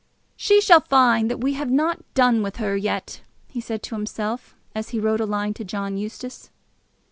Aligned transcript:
"She 0.35 0.61
shall 0.61 0.79
find 0.79 1.29
that 1.29 1.41
we 1.41 1.53
have 1.53 1.69
not 1.69 1.99
done 2.15 2.41
with 2.41 2.55
her 2.55 2.75
yet," 2.75 3.21
he 3.47 3.61
said 3.61 3.83
to 3.83 3.93
himself, 3.93 4.55
as 4.73 4.89
he 4.89 4.99
wrote 4.99 5.21
a 5.21 5.27
line 5.27 5.53
to 5.53 5.63
John 5.63 5.95
Eustace. 5.95 6.49